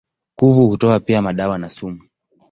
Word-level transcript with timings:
Kuvu 0.35 0.67
hutoa 0.67 0.99
pia 0.99 1.21
madawa 1.21 1.57
na 1.57 1.69
sumu. 1.69 2.03